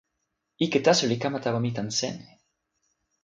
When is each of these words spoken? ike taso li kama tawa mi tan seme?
ike 0.65 0.79
taso 0.85 1.03
li 1.09 1.17
kama 1.23 1.39
tawa 1.45 1.59
mi 1.61 1.71
tan 1.75 1.89
seme? 1.99 2.29